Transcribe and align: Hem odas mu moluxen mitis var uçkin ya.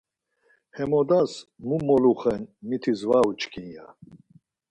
Hem 0.75 0.91
odas 0.99 1.31
mu 1.67 1.77
moluxen 1.87 2.41
mitis 2.67 3.01
var 3.09 3.25
uçkin 3.31 3.67
ya. 3.75 3.85